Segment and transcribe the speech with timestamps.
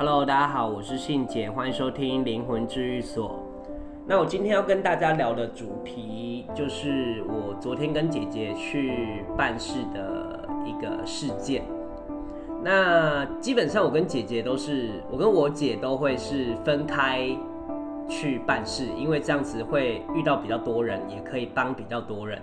[0.00, 3.38] Hello，大家好，我是信姐，欢迎收听灵魂治愈所。
[4.06, 11.64] 那我今天要跟大家聊的主题，就是我昨天跟姐姐去办事的一个事件。
[12.64, 17.28] 那基本上我跟姐姐都是，我跟我姐都会是分开
[18.08, 22.40] 去办事，因为这样子会遇到比较多人，也可以帮比较多人。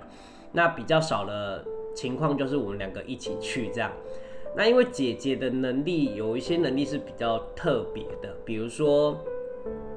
[0.52, 3.90] 那比较少的情况就是我们两个一起去这样。
[4.58, 9.16] 那因为姐姐的能力有一些能力是比较特别的，比如说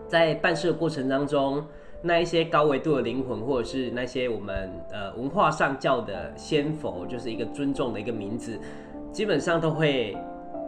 [0.07, 1.65] 在办事的过程当中，
[2.03, 8.61] 那一些高维度的灵魂，或者是那些我们呃文化上叫的仙佛，就是一个尊重的一个名字，
[9.11, 10.15] 基本上都会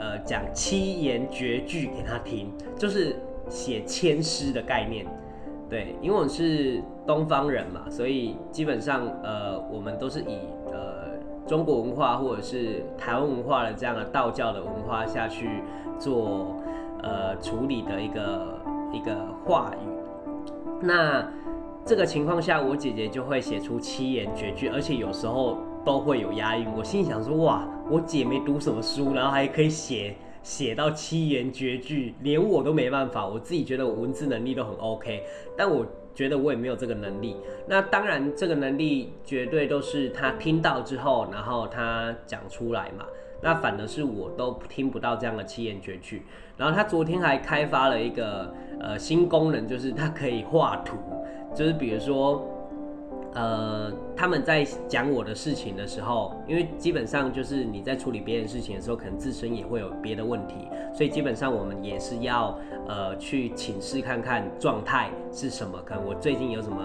[0.00, 3.14] 呃讲七言绝句给他听，就是
[3.50, 5.04] 写千诗的概念。
[5.68, 10.38] 对，因为我是东方人嘛，所以基本上呃我们都是以。
[11.46, 15.62] 中国文化或者是台湾文化的这样的道教的文化下去
[15.98, 16.56] 做
[17.02, 18.58] 呃处理的一个
[18.92, 19.88] 一个话语，
[20.80, 21.28] 那
[21.84, 26.66] 这个情况下，我姐姐就会写出七言绝句，而且有时候都会有押韵。
[26.76, 33.26] 我心想说，哇，我姐没读什么书，然后还可以写写到七言绝句，连我都没办法。
[33.26, 35.22] 我自己觉得我文字能力都很 OK，
[35.56, 35.84] 但我。
[36.14, 43.04] 觉得我也没有这个能力，那当然这个能力绝对都是他听到之后，然后他讲出来嘛。
[43.40, 46.22] 那反而是我都听不到这样的七言绝句。
[46.56, 50.96] 然后他昨天还开发了一个呃新功能，就是他可以画图，
[51.54, 52.48] 就是比如说。
[53.34, 66.76] 呃，他们在讲我的事情的时候，因为基本上就是你在处理别人事情的时候，可能自身也会有别的问题，所以基本上我们也是要呃去请示看看状态是什么，可能我最近有什么，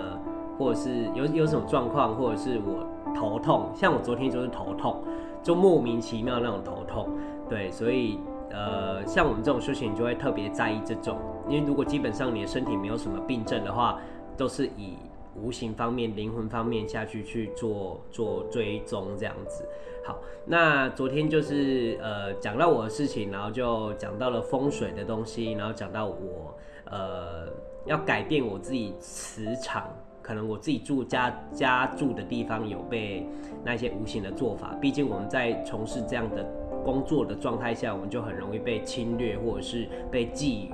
[0.58, 5.04] 或者是有有什么状况，或者是我头痛，像我昨天就是头痛，
[5.44, 7.10] 就莫名其妙那种头痛，
[7.50, 8.20] 对，所以
[8.52, 11.18] 呃，像我们这种修行就会特别在意这种，
[11.50, 14.00] 因为如果基本上你的身体没有什么病症的话，
[14.38, 14.94] 都是以。
[15.42, 19.68] 无形方面、灵魂方面下去去做做追踪这样子。
[20.04, 26.56] 好，那昨天就是呃讲到我的事情，然后就讲到了风水的东西，然后讲到我
[26.86, 27.48] 呃
[27.86, 33.28] 要改变我自己磁场，可能我自己住家家住的地方有被
[33.66, 34.74] 那些无形的做法。
[34.80, 36.44] 毕竟我们在从事这样的
[36.86, 40.72] 工作的状态下，我们就很容易被侵略或者是被觊觎，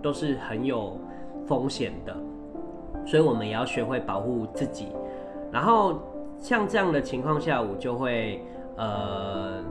[0.00, 0.96] 都是很有
[1.44, 2.16] 风险的。
[3.06, 4.88] 所以我们也要学会保护自己，
[5.50, 5.98] 然后
[6.38, 8.40] 像这样的情况下，我就会
[8.76, 9.62] 呃，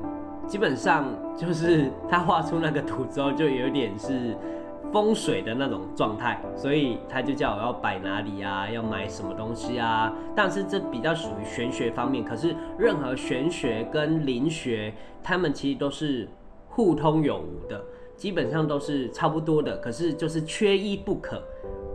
[0.46, 1.06] 基本上
[1.38, 4.36] 就是他画出那个图之后，就有点是
[4.92, 10.14] 风水的那种状态，所以他就叫我要摆哪里啊，要买什么东西啊。
[10.36, 16.28] 但是这比较属于玄学方面，可是任何玄学跟灵学，他们其实都是
[16.68, 17.82] 互通有无的，
[18.18, 21.42] 基本上都是差不多的，可是就是缺一不可，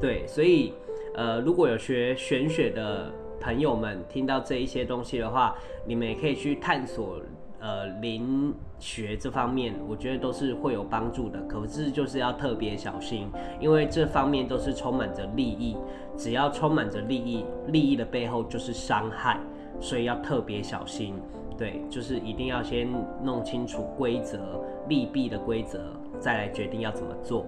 [0.00, 0.72] 对，所以。
[1.14, 3.10] 呃，如果有学玄学的
[3.40, 7.20] 朋友们听到这一些东西的话，你们也可以去探索
[7.60, 11.40] 呃灵学这方面，我觉得都是会有帮助的。
[11.42, 13.28] 可是就是要特别小心，
[13.60, 15.76] 因为这方面都是充满着利益，
[16.16, 19.38] 只要充满着利益，利益的背后就是伤害，
[19.80, 21.14] 所以要特别小心。
[21.56, 22.88] 对，就是一定要先
[23.22, 25.78] 弄清楚规则、利弊的规则，
[26.18, 27.46] 再来决定要怎么做。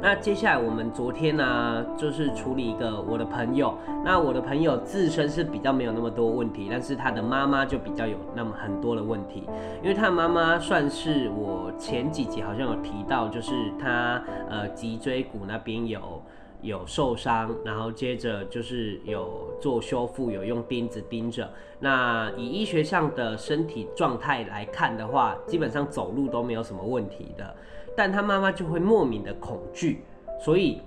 [0.00, 3.74] 那接下来我们昨天呢、就是处理一个我的朋友。
[4.04, 9.44] 那我的朋友自身是比较没有那么多问题，但是他的妈妈就比较有那么很多的问题。
[9.82, 16.22] 因为他妈妈算是我前几集好像有提到，就是他呃脊椎骨那边有
[16.62, 21.50] 有受伤，然后接着就是有做修复，有用钉子钉着。
[21.80, 27.54] 那以医学上的身体状态来看的话，基本上走路都没有什么问题的。
[27.98, 30.04] 但他妈妈就会莫名的恐惧，
[30.38, 30.80] 所以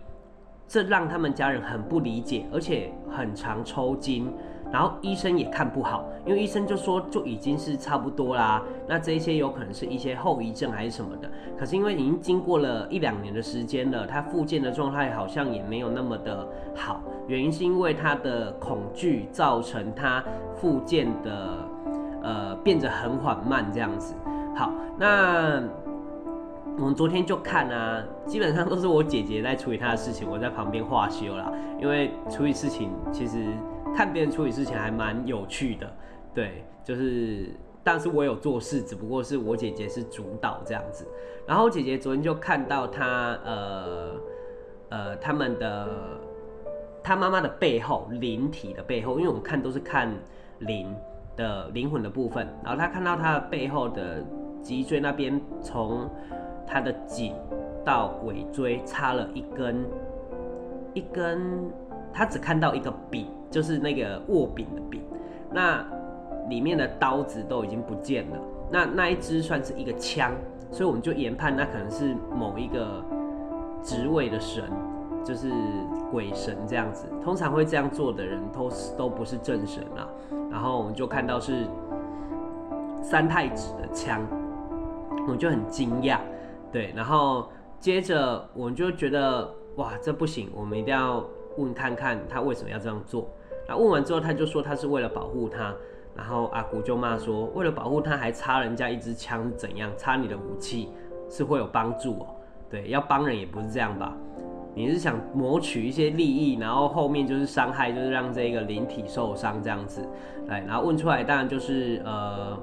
[0.66, 4.32] 这让他们家人很不理解，而且很常抽筋，
[4.72, 11.30] 然后医生也看不好，因为医生就说就已经是差不多啦，那这些有可能是一些后遗症还是什么的。
[11.60, 20.24] 可是因为已经经过了一两年的时间了，他复健的状态好像也没有那么的好，原因是因为他的恐惧造成他
[20.56, 21.68] 复健的
[22.24, 24.16] 呃变得很缓慢这样子。
[24.56, 25.62] 好，那。
[26.78, 31.52] 我们昨天就看啊，基本上都是我姐姐在处理她的事情，我在旁边画休啦。
[31.80, 33.46] 因为处理事情，其实
[33.96, 35.94] 看别人处理事情还蛮有趣的，
[36.34, 37.54] 对，就是，
[37.84, 41.06] 但是我有做事，只不过是我姐姐是主导这样子。
[41.46, 44.12] 然后姐姐昨天就看到她，呃，
[44.90, 45.88] 呃，他们的，
[47.04, 50.12] 她妈妈的背后灵体的背后，因为我们看都是看
[50.60, 50.96] 灵
[51.36, 54.24] 的灵魂的部分，然后她看到她的背后的
[54.64, 56.10] 脊椎那边从。
[56.72, 57.36] 他的颈
[57.84, 59.86] 到尾椎插了一根
[60.94, 61.70] 一根，
[62.14, 65.02] 他只看到一个柄，就是那个握柄的柄，
[65.52, 65.86] 那
[66.48, 68.38] 里面的刀子都已经不见了。
[68.72, 70.32] 那那一支算是一个枪，
[70.72, 73.04] 所以我们就研判那可能是某一个
[73.84, 74.64] 职位的神，
[75.24, 75.52] 就是
[76.10, 77.06] 鬼神这样子。
[77.22, 80.08] 通常会这样做的人都都不是正神啊。
[80.50, 81.66] 然后我们就看到是
[83.02, 84.22] 三太子的枪，
[85.28, 86.20] 我就很惊讶，
[86.72, 86.94] 对。
[86.96, 91.26] 然后接着我们就觉得哇，这不行，我们一定要
[91.58, 93.30] 问看看他为什么要这样做。
[93.68, 95.74] 那问完之后，他就说他是为了保护他。
[96.14, 99.90] 然后阿古就骂说：“为了保护他，还插人家一支枪怎样？
[99.96, 100.90] 插你的武器
[101.30, 102.28] 是会有帮助哦。
[102.70, 104.14] 对，要帮人也不是这样吧？
[104.76, 110.06] 你是想谋取一些利益，然后后面就是伤害，就是让这个灵体受伤这样子。
[110.46, 112.60] 对，然后问出来当然就是呃，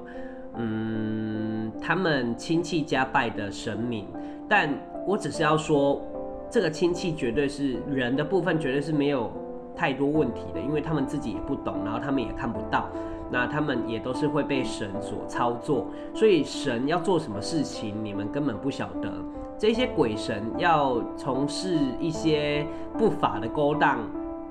[1.89, 4.05] 他们亲戚家拜的神明，
[4.47, 4.69] 但
[5.07, 5.99] 我只是要说，
[6.47, 9.31] 这个亲戚绝对是人的部分，绝对是没有
[9.75, 12.87] 太多问题的，因为他们自己也不懂，然后他们也看不到。”
[13.31, 19.11] 那他们也都是会被神所操作，所以神要做什么事情，你们根本不晓得。
[19.57, 22.67] 这些鬼神要从事一些
[22.99, 23.97] 不法的勾当，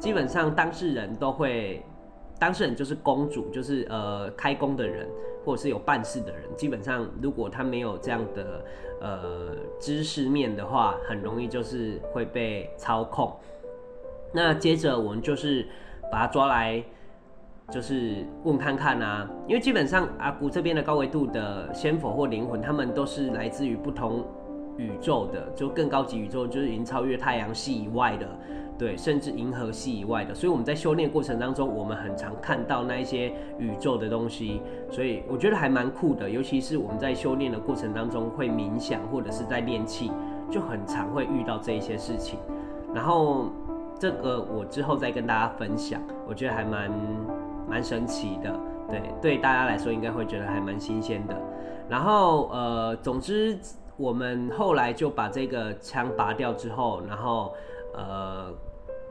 [0.01, 1.85] 基本上当事人都会，
[2.39, 5.09] 当事人就是公主，就是呃开工的人，
[5.45, 6.43] 或者是有办事的人。
[6.57, 8.65] 基本上如果他没有这样的
[9.01, 13.35] 呃知识面的话，很容易就是会被操控。
[14.33, 15.67] 那接着我们就是
[16.11, 16.83] 把他抓来。
[17.71, 24.25] 就是问看看啊，因为基本上阿古这边的高维度的仙佛或灵魂，他们都是来自于不同
[24.79, 28.27] 宇宙的，就更高级宇宙，就是已经超越太阳系以外的，
[28.79, 30.35] 对，甚至银河系以外的。
[30.35, 36.31] 所以我们在修炼过程当中，我们很常看到那一些宇宙的东西，所以我觉得还蛮酷的。
[36.31, 40.11] 尤其是我们在修炼的过程当中会冥想或者是在练气，
[40.51, 42.39] 就很常会遇到这一些事情。
[42.95, 43.51] 然后
[43.99, 46.91] 这个我之后再跟大家分享，我觉得还蛮。
[47.71, 48.59] 蛮神奇的，
[48.89, 51.37] 对，对大家来说应该会觉得还蛮新鲜的。
[51.87, 53.59] 然后呃，总之
[53.99, 57.55] 我们后来就把这个枪拔掉之后，然后
[57.95, 58.51] 呃，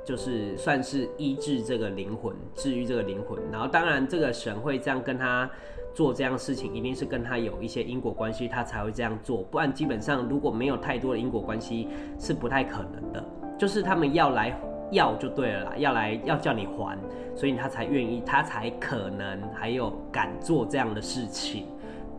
[0.03, 3.37] 就是算是医治这个灵魂，治愈这个灵魂。
[3.51, 5.47] 然后当然这个神会这样跟他
[5.93, 9.43] 做这样事情，一定是跟他有一些因果关系，他才会这样做。
[9.43, 13.23] 不然基本上如果没有太多的因果关系，是不太可能的。
[13.59, 14.59] 就是他们要来。
[14.89, 16.97] 要就对了啦，要来要叫你还，
[17.35, 21.65] 所以他才愿意，他才可能还有敢做这样的事情，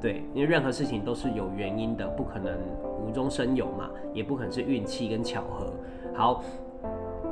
[0.00, 2.56] 对，因为任何事情都是有原因的，不可能
[3.04, 5.72] 无中生有嘛，也不可能是运气跟巧合。
[6.14, 6.42] 好，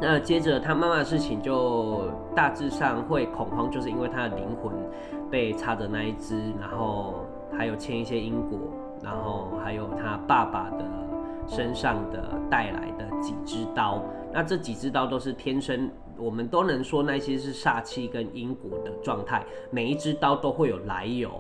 [0.00, 4.72] 那接着他妈妈的事情就大致上会恐慌，就是因为他的灵魂
[5.30, 7.14] 被插着那一支，然后
[7.56, 8.58] 还有牵一些因果，
[9.02, 10.84] 然后还有他爸爸的
[11.46, 14.02] 身上的带来的几支刀。
[14.32, 15.88] 那这几支刀都是天生，
[16.18, 19.44] 我们都能说那些是煞气跟因果的状态。
[19.70, 21.30] 每一只刀都会有来由，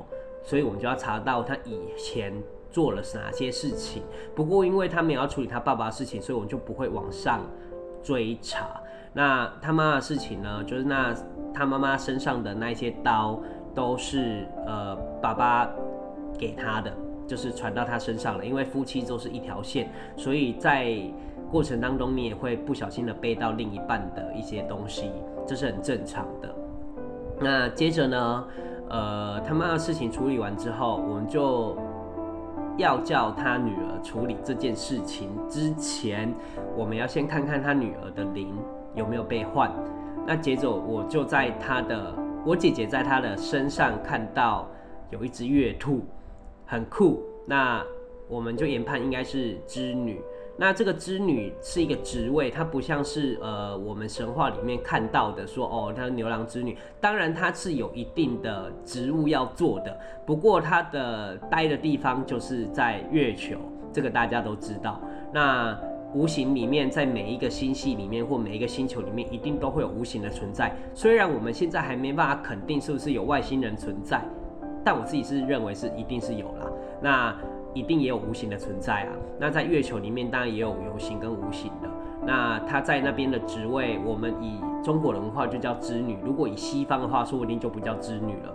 [0.46, 2.32] 所以我们就要查到他以前
[2.70, 4.02] 做了哪些事情。
[4.34, 7.40] 不过因为他没有要处理他爸爸的事情，所以我们就不会往上
[8.02, 8.80] 追查。
[9.12, 10.64] 那他妈妈的事情呢？
[10.64, 11.14] 就是那
[11.52, 13.38] 他妈妈身上的那些刀
[13.74, 15.68] 都是呃爸爸
[16.38, 16.90] 给他的，
[17.26, 18.46] 就是传到他身上了。
[18.46, 20.96] 因为夫妻都是一条线，所以在。
[21.48, 25.12] 过程当中，你也会不小心的背到另一半的一些东西，
[25.46, 26.52] 这是很正常的。
[27.40, 28.44] 那接着呢，
[28.88, 31.76] 呃，他妈的事情处理完之后，我们就
[32.76, 36.32] 要叫他女儿处理这件事情之前，
[36.76, 38.54] 我们要先看看他女儿的灵
[38.94, 39.72] 有没有被换。
[40.26, 42.14] 那接着我就在他的，
[42.44, 44.68] 我姐姐在他的身上看到
[45.10, 46.04] 有一只月兔，
[46.64, 47.22] 很酷。
[47.46, 47.82] 那
[48.28, 50.20] 我们就研判应该是织女。
[50.58, 56.74] 那这个织女是一个职位，它不像是呃我们神话里面看到的说哦，她是牛郎织女。
[56.98, 59.94] 当然她是有一定的职务要做的，
[60.24, 63.58] 不过她的待的地方就是在月球，
[63.92, 64.98] 这个大家都知道。
[65.30, 65.78] 那
[66.14, 70.74] 无形里面，在每一个星系里面或每一个星球里面，一定都会有无形的存在。
[70.94, 74.22] 虽然我们现在还没办法肯定是不是有外星人存在，
[74.82, 76.70] 但我自己是认为是一定是有啦。
[77.02, 77.36] 那。
[77.76, 79.12] 一定也有无形的存在啊。
[79.38, 81.88] 那在月球里面，当然也有有形跟无形的。
[82.24, 86.16] 那他在那边的职位，我们以中国的文化就叫织女。
[86.24, 88.54] 如果以西方的话，说不定就不叫织女了。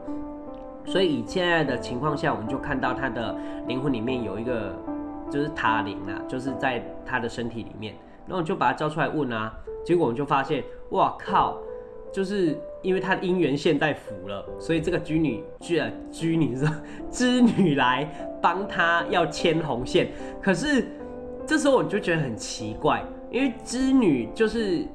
[0.83, 3.35] 所以以现在的情况下，我们就看到他的
[3.67, 4.73] 灵魂里面有一个，
[5.29, 7.93] 就是塔灵啊，就是在他的身体里面。
[8.27, 9.53] 然后就把他叫出来问啊，
[9.85, 11.57] 结果我们就发现，哇靠，
[12.12, 16.68] 就是因为他的姻缘线在符了，所以这个居女居然居女说
[17.10, 18.08] 织女来
[18.41, 20.10] 帮他要牵红线。
[20.41, 20.88] 可是
[21.46, 24.86] 这时候我就觉得很奇怪，因为织女就是。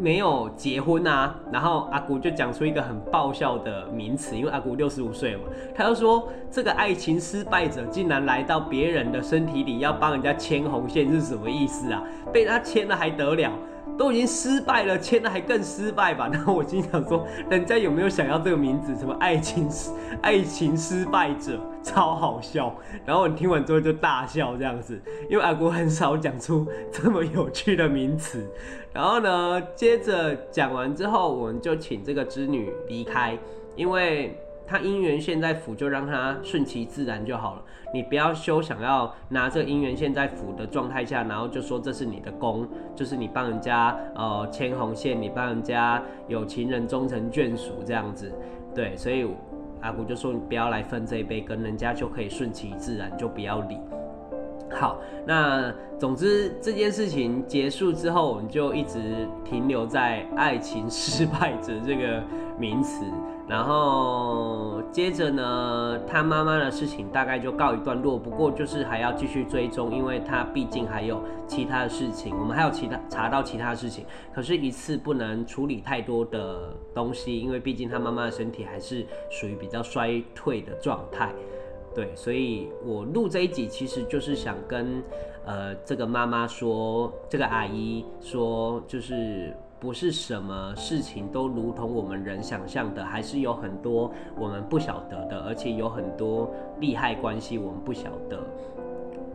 [0.00, 5.42] 没有结婚啊，然后阿古就讲出一个很爆笑的名词，因为阿古六十五岁嘛，
[5.74, 12.00] 他就说这个爱情失败者竟然来到别人的身体里要帮人家牵红线是什么意思啊？
[12.32, 13.52] 被他牵了还得了？
[13.98, 16.28] 都已经失败了，签的还更失败吧？
[16.32, 18.94] 然后我心想说，人家有没有想要这个名字？
[18.96, 19.90] 什么爱情失
[20.22, 22.74] 爱情失败者，超好笑。
[23.04, 28.46] 然后我听完之后就大笑这样子，因为阿国很少讲出这么有趣的名词。
[28.92, 33.36] 然后呢，接着讲完之后，我们就请这个织女离开，
[33.74, 34.38] 因为。
[34.68, 37.62] 他姻缘线在府，就让他顺其自然就好了。
[37.94, 48.30] 你不要修，想要拿这姻缘线在府的状态下，然后就说这是你的功，就是你帮人家呃牵红线，你帮人家有情人终成眷属这样子。
[48.74, 49.26] 对，所以
[49.80, 53.78] 阿古就说你不要来分这一杯，羹人家就可以顺其自然，就不要理。
[54.70, 62.22] 好，那总之这件事情结束之后，我们就一直停留在爱情失败者这个
[62.58, 63.04] 名词。
[63.46, 68.18] 然后接着呢，他妈妈的事情大概就告一段落。
[68.18, 74.04] 不过就是还要继续追踪，因为他毕竟还有其他的事情，我们还有其他查到其他事情。
[74.34, 81.32] 可是，一次不能处理太多的东西，因为毕竟他妈妈的身体还是属于比较衰退的状态。
[81.94, 85.02] 对，所以我录这一集其实就是想跟
[85.46, 89.56] 呃这个妈妈说，这个阿姨说，就是。
[89.80, 98.40] 不是什么事情都如同我们人想象的，还是有很多我们不晓得的，而且有很多利害关系我们不晓得。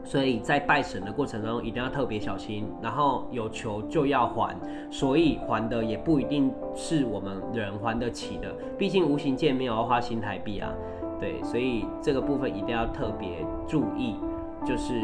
[0.04, 4.54] 所以在拜神的过程中一定要特别小心，然后有求就要还，
[4.92, 10.74] 所以还的也不一定是我们人还得起的，毕竟无形界没有要花新台币啊。
[11.22, 14.18] 对，所以这个部分一定要特别注意，
[14.66, 15.02] 就是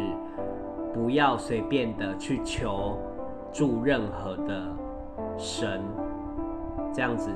[0.94, 2.98] 不要随便的去求
[3.54, 4.68] 助任何的。
[5.38, 5.82] 神，
[6.94, 7.32] 这样子，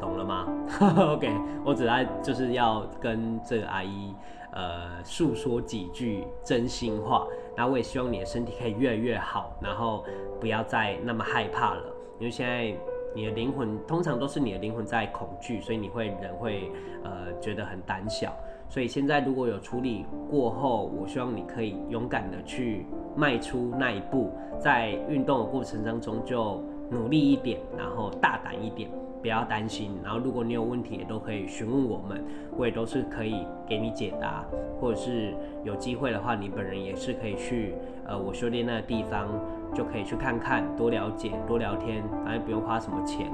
[0.00, 0.46] 懂了吗？
[1.14, 1.30] OK，
[1.64, 4.14] 我只爱就是要跟这个阿姨，
[4.52, 7.26] 呃，诉说几句真心话。
[7.56, 10.04] 然后我也希望你的身体可以越来越好，然后
[10.38, 11.82] 不要再那么害怕了。
[12.18, 12.72] 因为现在
[13.14, 16.70] 你的灵魂通常都是你的灵魂在恐惧，所以你会人会
[17.02, 18.32] 呃觉得很胆小。
[18.68, 26.62] 所以现在如果有处理过后，我希望你可以勇敢的去迈出那一步，在运动的过程当中就。
[26.90, 28.90] 努力一点，然后大胆一点，
[29.20, 29.98] 不要担心。
[30.02, 32.24] 然后如果你有问题，也都可以询问我们，
[32.56, 34.44] 我也都是可以给你解答。
[34.80, 37.74] 或者是有机会的话，你本人也是可以去
[38.06, 39.28] 呃我修炼那个地方，
[39.74, 43.30] 就可以去看看，多了解，多聊天，然后不用花什么钱。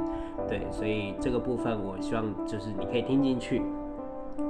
[0.48, 3.62] 对，所以这个部分我希望就是你可以听进去。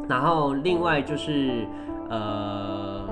[0.09, 1.67] 然后另外就是
[2.09, 3.07] 呃，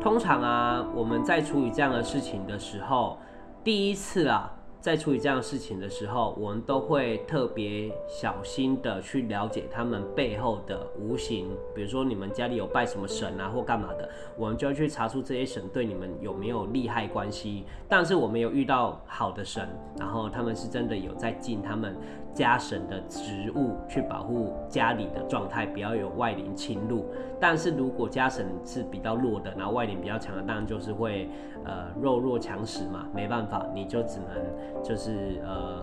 [0.00, 3.18] 通常啊，我们在处理这样的事情的时候，
[3.62, 4.50] 第一次啊。
[4.86, 17.64] 在处理这样事情的时候，我们都会特别小心的去了解他们背后的无形，比如说你们家里有拜什么神啊，或干嘛的，我们就要去查出这些神对你们有没有利害关系。
[17.88, 21.96] 但是我们有遇到好的神，然后他们是真的有在敬他们
[22.36, 27.06] 家神的植物，去保护家里的状态，不要有外灵侵入。
[27.40, 31.30] 但是如果家神是比较弱的，然后外灵比较强的，当然就是会
[31.64, 34.84] 呃弱肉强食嘛，没办法，你就只能。
[34.84, 35.82] 就是呃，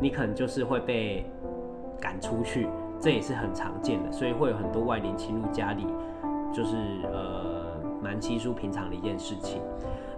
[0.00, 1.24] 你可能就是会被
[2.00, 2.66] 赶出去，
[2.98, 5.86] 这也是很常见的，所以会有很多外灵侵入家里，
[6.52, 6.76] 就是
[7.12, 9.60] 呃蛮稀疏平常的一件事情。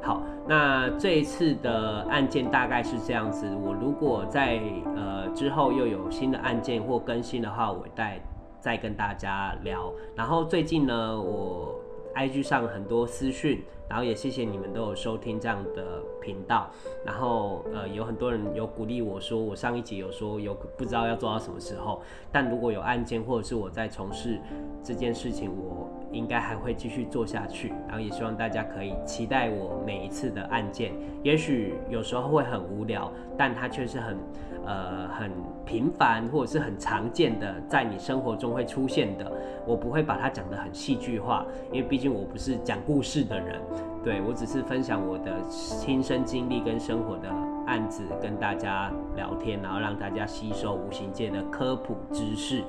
[0.07, 3.45] 好，那这一次的案件大概是这样子。
[3.61, 4.61] 我如果在
[4.95, 8.21] 呃之后又有新的案件或更新的话，我再
[8.61, 9.93] 再跟大家聊。
[10.15, 11.75] 然后最近呢，我
[12.15, 13.61] IG 上很多私讯。
[13.89, 16.71] 然后也谢谢你们都有收听这样的频道，
[17.05, 22.03] 然后呃有很多人有鼓励我说，我上一集有说有不知道要做到什么时候，
[22.33, 24.41] 但如果有案件或者是我在从事
[24.83, 27.69] 这件事情，我应该还会继续做下去。
[27.87, 34.17] 然后也希望大家可以期待我每一次的案件，也许有时候会很无聊，但它却是很
[34.65, 35.31] 呃很
[35.65, 39.31] 平凡或者是很常见的，在你生活中会出现的。
[39.67, 43.61] 我不会把它讲得很戏剧化，因为毕竟我不是讲故事的人。
[44.07, 47.29] 对，我只是分享我的亲身经历跟生活的
[47.67, 52.63] 案子，跟大家聊天，然后让大家吸收无形界的科普知识。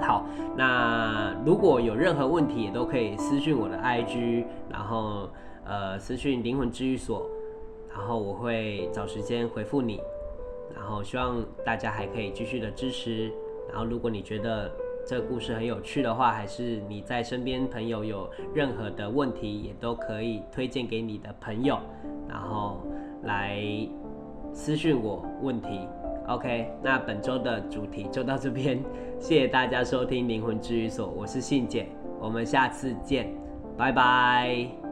[0.00, 0.26] 好，
[0.56, 5.30] 那如果有任何问题，也都可以私讯我的 IG，然后
[5.64, 7.30] 呃私讯灵魂治愈所，
[7.88, 10.00] 然后我会找时间回复你。
[10.74, 13.30] 然后希望大家还可以继续的支持。
[13.68, 14.68] 然后如果你觉得
[15.06, 21.78] 这个故事很有趣的话，还是你在身边朋友有任何的问题，也都可以推荐给你的朋友，
[22.28, 22.80] 然后
[23.24, 23.60] 来
[24.52, 25.86] 私讯我问题。
[26.26, 28.82] OK，那本周的主题就到这边，
[29.18, 31.86] 谢谢大家收听灵魂治愈所，我是信姐，
[32.18, 33.30] 我们下次见，
[33.76, 34.83] 拜拜。